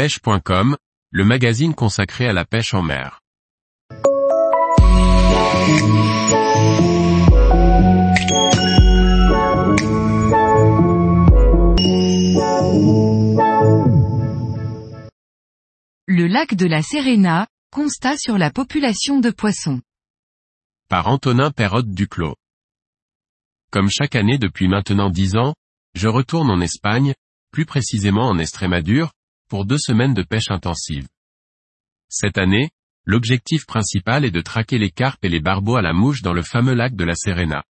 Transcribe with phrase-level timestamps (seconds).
[0.00, 0.78] pêche.com,
[1.10, 3.20] le magazine consacré à la pêche en mer.
[16.06, 19.82] Le lac de la Serena, constat sur la population de poissons.
[20.88, 22.36] Par Antonin Perrotte Duclos.
[23.70, 25.52] Comme chaque année depuis maintenant dix ans,
[25.94, 27.12] je retourne en Espagne,
[27.52, 29.12] plus précisément en Estrémadure,
[29.50, 31.08] pour deux semaines de pêche intensive.
[32.08, 32.70] Cette année,
[33.04, 36.42] l'objectif principal est de traquer les carpes et les barbeaux à la mouche dans le
[36.42, 37.64] fameux lac de la Serena.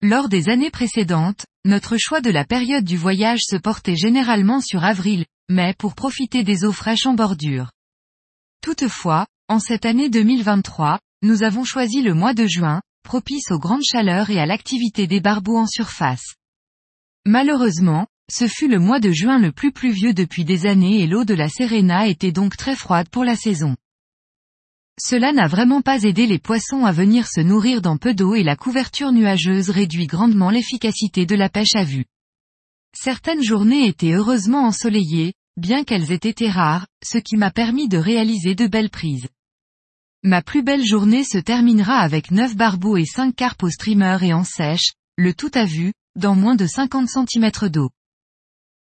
[0.00, 4.82] Lors des années précédentes, notre choix de la période du voyage se portait généralement sur
[4.82, 7.70] avril, mai pour profiter des eaux fraîches en bordure.
[8.62, 13.84] Toutefois, en cette année 2023, nous avons choisi le mois de juin, propice aux grandes
[13.84, 16.36] chaleurs et à l'activité des barbeaux en surface.
[17.26, 21.24] Malheureusement, ce fut le mois de juin le plus pluvieux depuis des années et l'eau
[21.24, 23.76] de la Serena était donc très froide pour la saison.
[25.00, 28.42] Cela n'a vraiment pas aidé les poissons à venir se nourrir dans peu d'eau et
[28.42, 32.06] la couverture nuageuse réduit grandement l'efficacité de la pêche à vue.
[32.94, 37.98] Certaines journées étaient heureusement ensoleillées, bien qu'elles aient été rares, ce qui m'a permis de
[37.98, 39.28] réaliser de belles prises.
[40.24, 44.34] Ma plus belle journée se terminera avec 9 barbeaux et 5 carpes au streamer et
[44.34, 47.90] en sèche, le tout à vue, dans moins de 50 cm d'eau.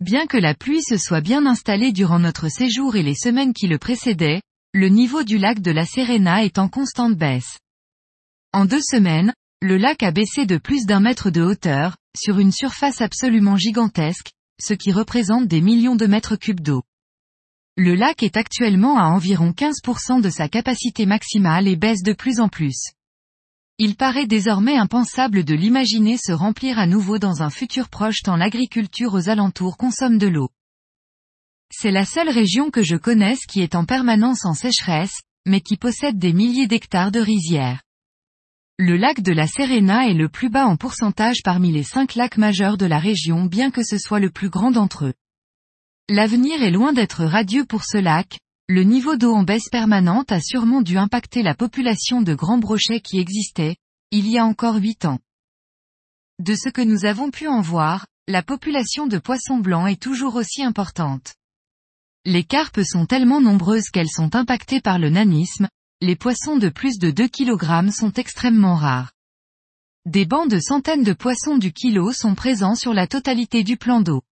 [0.00, 3.66] Bien que la pluie se soit bien installée durant notre séjour et les semaines qui
[3.66, 4.40] le précédaient,
[4.72, 7.58] le niveau du lac de la Serena est en constante baisse.
[8.54, 12.50] En deux semaines, le lac a baissé de plus d'un mètre de hauteur, sur une
[12.50, 16.82] surface absolument gigantesque, ce qui représente des millions de mètres cubes d'eau.
[17.76, 22.40] Le lac est actuellement à environ 15% de sa capacité maximale et baisse de plus
[22.40, 22.92] en plus.
[23.82, 28.36] Il paraît désormais impensable de l'imaginer se remplir à nouveau dans un futur proche tant
[28.36, 30.50] l'agriculture aux alentours consomme de l'eau.
[31.72, 35.78] C'est la seule région que je connaisse qui est en permanence en sécheresse, mais qui
[35.78, 37.80] possède des milliers d'hectares de rizières.
[38.78, 42.36] Le lac de la Serena est le plus bas en pourcentage parmi les cinq lacs
[42.36, 45.14] majeurs de la région bien que ce soit le plus grand d'entre eux.
[46.10, 48.40] L'avenir est loin d'être radieux pour ce lac,
[48.70, 53.00] le niveau d'eau en baisse permanente a sûrement dû impacter la population de grands brochets
[53.00, 53.74] qui existait,
[54.12, 55.18] il y a encore huit ans.
[56.38, 60.36] De ce que nous avons pu en voir, la population de poissons blancs est toujours
[60.36, 61.34] aussi importante.
[62.24, 65.68] Les carpes sont tellement nombreuses qu'elles sont impactées par le nanisme,
[66.00, 69.10] les poissons de plus de 2 kg sont extrêmement rares.
[70.06, 74.00] Des bancs de centaines de poissons du kilo sont présents sur la totalité du plan
[74.00, 74.22] d'eau.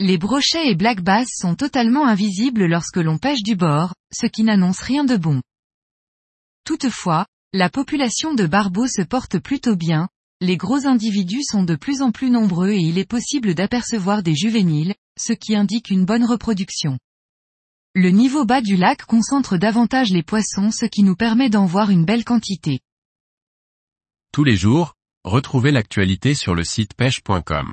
[0.00, 4.42] Les brochets et black bass sont totalement invisibles lorsque l'on pêche du bord, ce qui
[4.42, 5.40] n'annonce rien de bon.
[6.64, 10.08] Toutefois, la population de barbeaux se porte plutôt bien,
[10.40, 14.34] les gros individus sont de plus en plus nombreux et il est possible d'apercevoir des
[14.34, 16.98] juvéniles, ce qui indique une bonne reproduction.
[17.94, 21.90] Le niveau bas du lac concentre davantage les poissons ce qui nous permet d'en voir
[21.90, 22.80] une belle quantité.
[24.32, 27.72] Tous les jours, retrouvez l'actualité sur le site pêche.com.